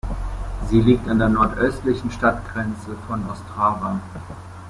[0.67, 3.99] Sie liegt an der nordöstlichen Stadtgrenze von Ostrava.